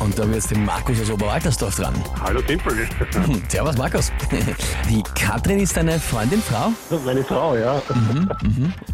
[0.00, 1.94] Und da haben wir jetzt den Markus aus Oberwaltersdorf dran.
[2.22, 2.72] Hallo Timpel.
[3.12, 4.12] Hm, Servus Markus.
[4.88, 6.70] Die Katrin ist deine Freundin, Frau?
[7.04, 7.82] Meine Frau, ja.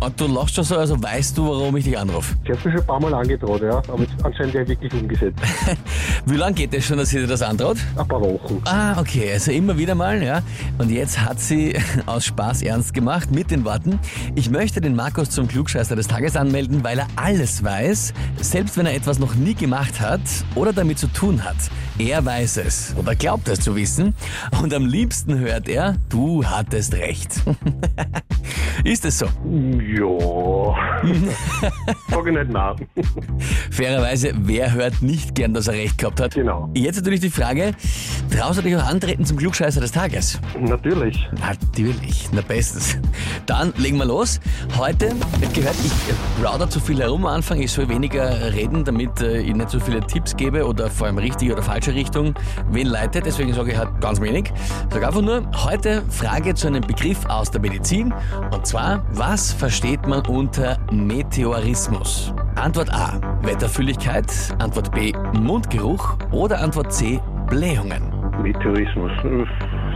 [0.00, 2.34] Und du lachst schon so, also weißt du, warum ich dich anrufe.
[2.46, 3.82] Sie hat mich schon ein paar Mal angedroht, ja.
[3.88, 5.38] Aber jetzt anscheinend ja wirklich umgesetzt.
[6.26, 7.76] Wie lange geht es schon, dass sie dir das androht?
[7.96, 8.62] Ein paar Wochen.
[8.64, 10.40] Ah, okay, also immer wieder mal, ja.
[10.78, 11.76] Und jetzt hat sie
[12.06, 13.98] aus Spaß ernst gemacht mit den Worten,
[14.34, 18.86] ich möchte den Markus zum Klugscheißer des Tages anmelden, weil er alles weiß, selbst wenn
[18.86, 20.20] er etwas noch nie gemacht hat
[20.54, 21.56] oder damit zu tun hat.
[21.98, 24.14] Er weiß es oder glaubt es zu wissen
[24.62, 27.42] und am liebsten hört er, du hattest recht.
[28.84, 29.26] Ist es so?
[29.26, 30.43] Ja.
[32.08, 32.76] Sag ich nicht nach.
[33.70, 36.34] Fairerweise, wer hört nicht gern, dass er recht gehabt hat?
[36.34, 36.70] Genau.
[36.74, 37.72] Jetzt natürlich die Frage,
[38.30, 40.40] traust du dich auch antreten zum Klugscheißer des Tages?
[40.58, 41.28] Natürlich.
[41.40, 42.96] Natürlich, na bestens.
[43.46, 44.40] Dann legen wir los.
[44.78, 45.92] Heute, hab gehört, ich
[46.40, 49.80] plaudere zu viel herum am Anfang, ich soll weniger reden, damit äh, ich nicht so
[49.80, 52.34] viele Tipps gebe oder vor allem richtige oder falsche Richtung
[52.70, 53.26] wen leitet.
[53.26, 54.52] Deswegen sage ich halt ganz wenig.
[54.90, 58.12] Sag einfach nur, heute Frage zu einem Begriff aus der Medizin.
[58.50, 62.32] Und zwar, was versteht man unter Meteorismus?
[62.54, 64.26] Antwort A, Wetterfülligkeit.
[64.58, 66.16] Antwort B, Mundgeruch.
[66.30, 68.14] Oder Antwort C, Blähungen.
[68.40, 69.10] Meteorismus.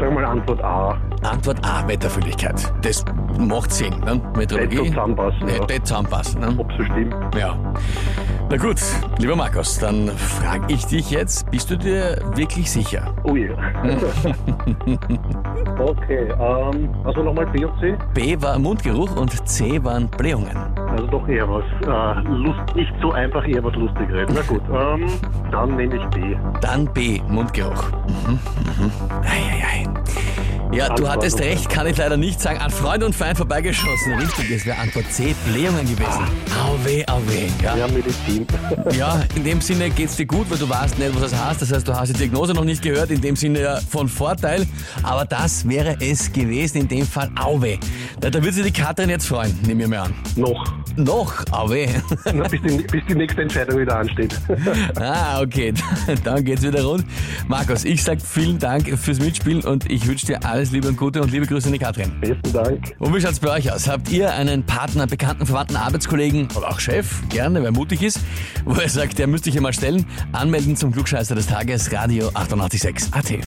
[0.00, 0.96] Sag mal Antwort A.
[1.22, 2.72] Antwort A, Wetterfülligkeit.
[2.82, 3.04] Das
[3.38, 4.20] macht Sinn, ne?
[4.36, 4.76] Meteorologie.
[4.76, 5.66] So zusammenpassen, ja.
[5.66, 6.54] nicht zusammenpassen, ne?
[6.58, 7.14] Ob so stimmt.
[7.36, 7.58] Ja.
[8.48, 8.80] Na gut,
[9.18, 13.12] lieber Markus, dann frage ich dich jetzt, bist du dir wirklich sicher?
[13.24, 13.52] Oh ja.
[15.80, 17.96] okay, ähm, also nochmal B und C.
[18.14, 20.56] B war Mundgeruch und C waren Blähungen.
[20.96, 21.64] Also doch eher was.
[21.82, 24.30] Äh, Lust, nicht so einfach, eher was Lustigeres.
[24.32, 25.06] Na gut, ähm,
[25.50, 26.36] dann nehme ich B.
[26.62, 27.90] Dann B, Mundgeruch.
[28.06, 28.90] Mhm, mhm.
[29.22, 29.86] Eieiei.
[30.72, 32.58] Ja, du Antwort hattest recht, kann ich leider nicht sagen.
[32.58, 34.14] An Freund und Feind vorbeigeschossen.
[34.14, 36.24] Richtig, es wäre Antwort C, Blähungen gewesen.
[36.60, 37.46] Au weh, au weh.
[37.62, 37.76] Ja.
[37.76, 38.46] Ja, Medizin.
[38.96, 41.62] Ja, in dem Sinne geht's dir gut, weil du weißt nicht, was das heißt.
[41.62, 44.66] Das heißt, du hast die Diagnose noch nicht gehört, in dem Sinne ja von Vorteil.
[45.02, 47.78] Aber das wäre es gewesen, in dem Fall Auwe.
[48.20, 50.14] Da, da wird sich die Katrin jetzt freuen, nehmen wir mal an.
[50.36, 50.64] Noch.
[50.96, 51.88] Noch, Auwe.
[52.32, 54.38] Na, bis, die, bis die nächste Entscheidung wieder ansteht.
[54.96, 55.74] ah, okay,
[56.24, 57.04] dann geht's wieder rund.
[57.48, 61.20] Markus, ich sag vielen Dank fürs Mitspielen und ich wünsche dir alles Liebe und Gute
[61.20, 62.12] und liebe Grüße an die Katrin.
[62.20, 62.94] Besten Dank.
[62.98, 63.88] Und wie schaut's bei euch aus?
[63.88, 68.20] Habt ihr einen Partner, Bekannten, Verwandten, Arbeitskollegen oder auch Chef, gerne, wer mutig ist,
[68.64, 73.12] wo er sagt, der müsste ich mal stellen, anmelden zum Klugscheißer des Tages, Radio 886
[73.12, 73.46] AT.